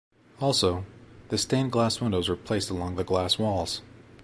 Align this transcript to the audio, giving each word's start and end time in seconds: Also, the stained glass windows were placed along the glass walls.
Also, 0.39 0.83
the 1.29 1.37
stained 1.37 1.71
glass 1.71 2.01
windows 2.01 2.27
were 2.27 2.35
placed 2.35 2.71
along 2.71 2.95
the 2.95 3.03
glass 3.03 3.37
walls. 3.37 3.83